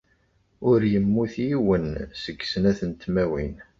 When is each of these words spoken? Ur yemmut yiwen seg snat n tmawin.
Ur 0.69 0.79
yemmut 0.91 1.33
yiwen 1.47 1.87
seg 2.21 2.39
snat 2.51 2.79
n 2.89 2.91
tmawin. 2.93 3.55